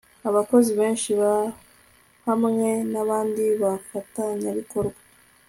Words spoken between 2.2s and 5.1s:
hamwe n abandi bafatanyabikorwa